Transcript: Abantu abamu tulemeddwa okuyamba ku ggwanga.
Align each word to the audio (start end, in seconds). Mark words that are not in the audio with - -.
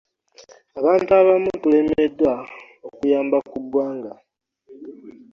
Abantu 0.79 1.09
abamu 1.19 1.49
tulemeddwa 1.61 2.33
okuyamba 2.87 3.37
ku 3.49 3.57
ggwanga. 3.63 4.11